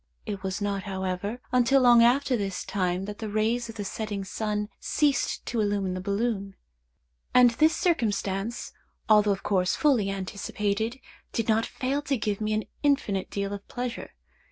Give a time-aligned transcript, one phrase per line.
[0.25, 4.25] It was not, however, until long after this time that the rays of the setting
[4.25, 6.55] sun ceased to illumine the balloon;
[7.35, 8.73] and this circumstance,
[9.07, 10.99] although of course fully anticipated,
[11.33, 14.13] did not fail to give me an infinite deal of pleasure.